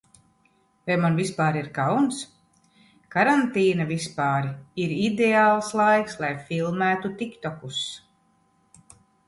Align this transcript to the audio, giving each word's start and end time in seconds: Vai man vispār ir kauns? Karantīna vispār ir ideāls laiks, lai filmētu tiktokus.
Vai 0.87 0.95
man 1.01 1.17
vispār 1.19 1.59
ir 1.59 1.67
kauns? 1.75 2.21
Karantīna 3.17 3.87
vispār 3.93 4.49
ir 4.87 4.97
ideāls 5.03 5.71
laiks, 5.83 6.19
lai 6.25 6.33
filmētu 6.51 7.15
tiktokus. 7.23 7.87